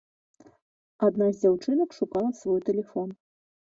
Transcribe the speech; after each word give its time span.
Адна 1.09 1.27
з 1.31 1.37
дзяўчынак 1.43 1.89
шукала 1.99 2.29
свой 2.43 2.59
тэлефон. 2.71 3.09